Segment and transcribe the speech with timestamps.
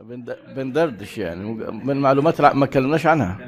[0.00, 1.44] بند- بندردش يعني
[1.84, 3.38] من المعلومات الع- ما اتكلمناش عنها.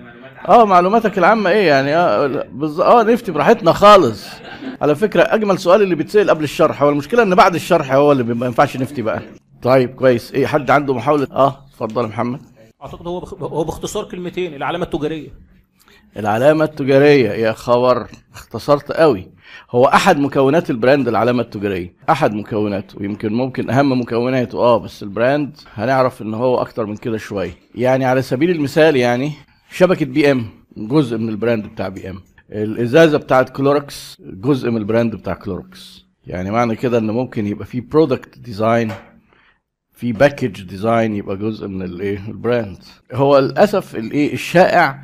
[0.49, 2.45] آه معلوماتك العامة إيه يعني؟ آه
[2.81, 4.27] آه نفتي براحتنا خالص.
[4.83, 8.23] على فكرة أجمل سؤال اللي بيتسال قبل الشرح هو المشكلة إن بعد الشرح هو اللي
[8.23, 9.23] ما ينفعش نفتي بقى.
[9.63, 10.33] طيب كويس.
[10.33, 12.41] إيه حد عنده محاولة؟ آه اتفضل يا محمد.
[12.83, 13.19] أعتقد هو.
[13.19, 15.29] هو باختصار كلمتين العلامة التجارية.
[16.17, 17.31] العلامة التجارية.
[17.31, 19.31] يا خبر اختصرت قوي.
[19.71, 22.99] هو أحد مكونات ال brand العلامة التجارية؟ أحد مكوناته.
[23.01, 24.59] ويمكن ممكن أهم مكوناته.
[24.59, 27.55] آه بس ال brand هنعرف إن هو أكتر من كده شوية.
[27.75, 29.33] يعني على سبيل المثال يعني
[29.71, 30.47] شبكة بي إم
[30.77, 32.21] جزء من ال brand بتاع بي إم.
[32.53, 36.05] الإزازة بتاعت كلوركس جزء من ال brand بتاع كلوركس.
[36.27, 38.93] يعني معنى كده إن ممكن يبقى في product design
[39.93, 42.79] في package design يبقى جزء من الإيه ال brand.
[43.13, 45.03] هو للأسف الإيه الشائع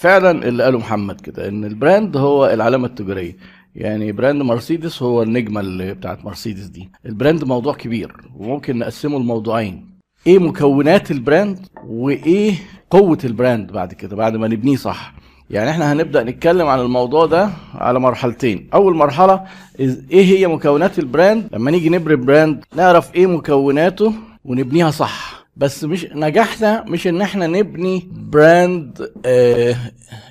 [0.00, 3.36] فعلا اللي قاله محمد كده إن ال brand هو العلامة التجارية.
[3.74, 6.90] يعني brand مرسيدس هو النجمة اللي بتاعت مرسيدس دي.
[7.06, 9.90] ال brand موضوع كبير وممكن نقسمه لموضوعين.
[10.26, 12.54] إيه مكونات ال brand وإيه
[12.90, 15.14] قوة ال brand بعد كده بعد ما نبنيه صح؟
[15.50, 18.68] يعني إحنا هنبدأ نتكلم عن الموضوع ده على مرحلتين.
[18.74, 19.44] أول مرحلة
[19.80, 24.12] إيه هي مكونات ال brand؟ لما نيجي نبني brand نعرف إيه مكوناته
[24.44, 25.39] ونبنيها صح.
[25.60, 29.10] بس مش نجاحنا مش ان إحنا نبني brand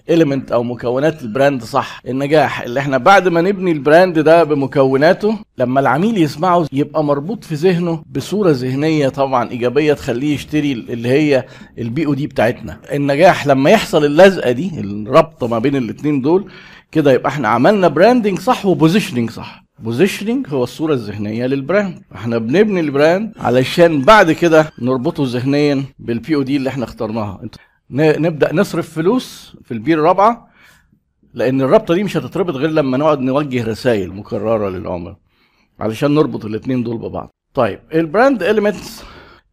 [0.10, 2.02] element أو مكونات ال brand صح.
[2.08, 7.44] النجاح اللي إحنا بعد ما نبني ال brand ده بمكوناته لما العميل يسمعه يبقى مربوط
[7.44, 11.46] في ذهنه بصورة ذهنية طبعا إيجابية تخليه يشتري اللي هي
[11.78, 12.80] ال POD بتاعتنا.
[12.92, 16.52] النجاح لما يحصل اللزقة دي الربطه ما بين الاتنين دول
[16.92, 19.64] كده يبقى إحنا عملنا branding صح و positioning صح.
[19.84, 25.84] positioning هو الصورة الذهنية لل brand إحنا بنبني ال brand علشان بعد كده نربطه ذهنيا
[26.00, 27.42] بال POD اللي إحنا اخترناها.
[27.92, 30.50] نبدأ نصرف فلوس في ال P الرابعة
[31.34, 35.18] لأن الرابطة دي مش هتتربط غير لما نقعد نوجه رسائل مكررة للعملاء
[35.80, 37.30] علشان نربط الاتنين دول ببعض.
[37.54, 39.04] طيب ال brand elements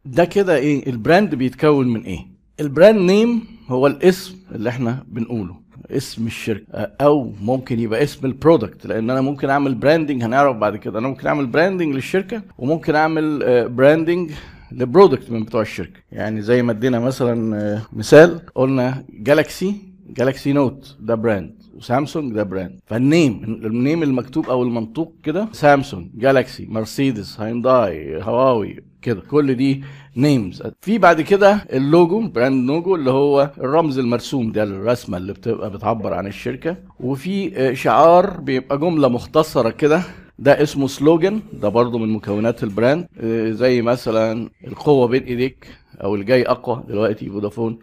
[0.05, 2.19] ده كده إيه؟ ال brand بيتكون من إيه؟
[2.61, 5.66] ال brand name هو الاسم اللي إحنا بنقوله.
[5.91, 6.67] اسم الشركة
[7.01, 10.99] أو ممكن يبقى اسم ال product لأن أنا ممكن أعمل branding هنعرف بعد كده.
[10.99, 13.39] أنا ممكن أعمل branding للشركة وممكن أعمل
[13.69, 14.31] branding
[14.73, 16.01] ل product من بتوع الشركة.
[16.13, 19.75] يعني زي ما ادينا مثلا آه، مثال قلنا جالاكسي
[20.19, 25.49] جالاكسي نوت ده brand وسامسونج ده brand فال name ال name المكتوب أو المنطوق كده
[25.53, 29.21] سامسونج جالاكسي مرسيدس هاينداي هواوي كده.
[29.21, 29.83] كل دي
[30.17, 35.33] names في بعد كده ال logo brand logo اللي هو الرمز المرسوم ده الرسمة اللي
[35.33, 36.77] بتبقى بتعبر عن الشركة.
[37.01, 40.03] وفي آه، شعار بيبقى جملة مختصرة كده
[40.39, 45.67] ده اسمه slogan ده برضو من مكونات ال brand آه، زي مثلا القوة بين إيديك
[46.03, 47.79] أو الجاي أقوى دلوقتي فودافون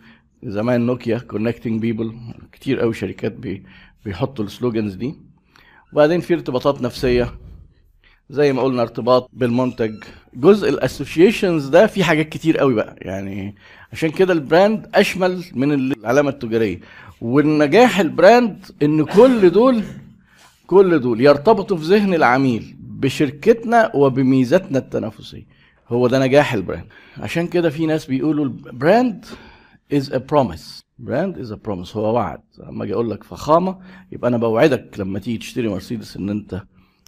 [0.45, 2.13] زمان نوكيا connecting people
[2.51, 3.63] كتير قوي شركات بي
[4.05, 5.15] بيحطوا ال slogans دي.
[5.93, 7.33] وبعدين في ارتباطات نفسية
[8.29, 10.03] زي ما قلنا ارتباط بالمنتج.
[10.33, 12.95] جزء الأسوشيشنز ده في حاجات كتير قوي بقى.
[12.97, 13.55] يعني
[13.93, 16.79] عشان كده ال brand أشمل من العلامة التجارية.
[17.21, 19.83] والنجاح ال brand إن كل دول
[20.67, 25.45] كل دول يرتبطوا في ذهن العميل بشركتنا وبميزاتنا التنافسية.
[25.89, 26.85] هو ده نجاح ال brand.
[27.17, 29.25] عشان كده في ناس بيقولوا ال brand
[29.93, 30.83] is a promise.
[30.99, 31.95] brand is a promise.
[31.97, 32.41] هو وعد.
[32.59, 33.77] لما أجي أقول لك فخامة
[34.11, 36.61] يبقى أنا بوعدك لما تيجي تشتري مرسيدس إن أنت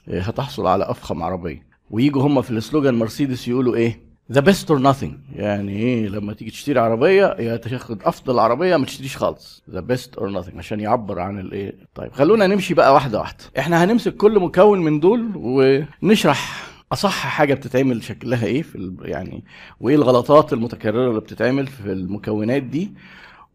[0.08, 1.66] إيه، هتحصل على أفخم عربية.
[1.90, 5.36] ويجوا هم في ال slogan مرسيدس يقولوا إيه؟ the best or nothing.
[5.36, 9.64] يعني إيه؟ لما تيجي تشتري عربية يا تاخد أفضل عربية ما تشتريش خالص.
[9.70, 10.58] the best or nothing.
[10.58, 13.44] عشان يعبر عن الإيه؟ طيب خلونا نمشي بقى واحدة واحدة.
[13.60, 19.44] إحنا هنمسك كل مكون من دول ونشرح أصح حاجة بتتعمل شكلها إيه في ال- يعني
[19.80, 22.92] وإيه الغلطات المتكررة اللي بتتعمل في المكونات دي.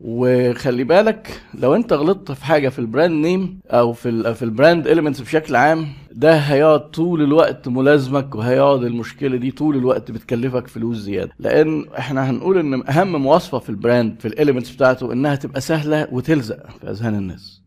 [0.00, 4.42] وخلي بالك لو أنت غلطت في حاجة في ال brand name أو في ال في
[4.44, 10.10] ال brand elements بشكل عام ده هيقعد طول الوقت ملازمك وهيقعد المشكلة دي طول الوقت
[10.10, 11.32] بتكلفك فلوس زيادة.
[11.38, 15.60] لأن إحنا هنقول إن أهم مواصفة في ال brand في ال elements بتاعته إنها تبقى
[15.60, 17.59] سهلة وتلزق في أذهان الناس.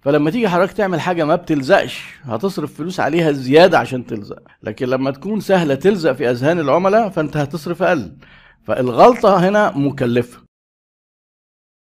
[0.00, 4.42] فلما تيجي حضرتك تعمل حاجة ما بتلزقش هتصرف فلوس عليها زيادة عشان تلزق.
[4.62, 8.16] لكن لما تكون سهلة تلزق في أذهان العملاء فأنت هتصرف أقل.
[8.64, 10.47] فالغلطة هنا مكلفة.